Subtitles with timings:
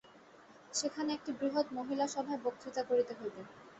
[0.73, 3.41] সেখানে একটি বৃহৎ মহিলাসভায় বক্তৃতা করিতে হইবে।